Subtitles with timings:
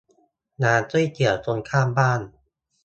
[0.63, 2.21] ร้านก๋วยเตี๋ยวตรงข้ามบ้าน